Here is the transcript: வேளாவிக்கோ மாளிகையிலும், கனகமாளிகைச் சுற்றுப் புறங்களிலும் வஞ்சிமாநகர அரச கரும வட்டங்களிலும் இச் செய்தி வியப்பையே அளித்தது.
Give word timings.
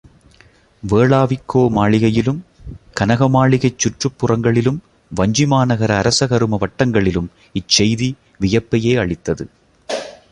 வேளாவிக்கோ 0.83 1.67
மாளிகையிலும், 1.69 2.39
கனகமாளிகைச் 2.99 3.77
சுற்றுப் 3.77 4.17
புறங்களிலும் 4.17 4.79
வஞ்சிமாநகர 5.11 5.97
அரச 5.97 6.27
கரும 6.27 6.57
வட்டங்களிலும் 6.57 7.29
இச் 7.53 7.69
செய்தி 7.69 8.09
வியப்பையே 8.39 8.95
அளித்தது. 8.97 9.47